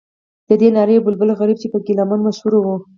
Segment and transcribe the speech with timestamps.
[0.47, 2.65] ددې نارې یو بلبل غریب چې په ګیله من مشهور و.